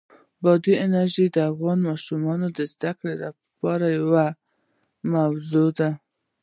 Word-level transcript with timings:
بادي 0.43 0.73
انرژي 0.85 1.25
د 1.31 1.37
افغان 1.51 1.79
ماشومانو 1.89 2.47
د 2.57 2.59
زده 2.73 2.91
کړې 2.99 3.89
یوه 3.99 4.25
موضوع 5.13 5.69
ده. 5.79 5.89